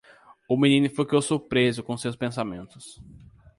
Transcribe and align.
O 0.49 0.57
menino 0.57 0.89
ficou 0.89 1.21
surpreso 1.21 1.83
com 1.83 1.95
seus 1.95 2.15
pensamentos. 2.15 2.99